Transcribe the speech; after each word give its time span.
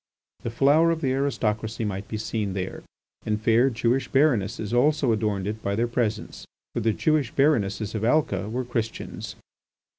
The 0.41 0.49
flower 0.49 0.89
of 0.89 1.01
the 1.01 1.11
aristocracy 1.11 1.85
might 1.85 2.07
be 2.07 2.17
seen 2.17 2.53
there, 2.53 2.81
and 3.23 3.39
fair 3.39 3.69
Jewish 3.69 4.07
baronesses 4.07 4.73
also 4.73 5.11
adorned 5.11 5.45
it 5.45 5.61
by 5.61 5.75
their 5.75 5.87
presence, 5.87 6.43
for 6.73 6.79
the 6.79 6.91
Jewish 6.91 7.29
baronesses 7.29 7.93
of 7.93 8.03
Alca 8.03 8.49
were 8.49 8.65
Christians. 8.65 9.35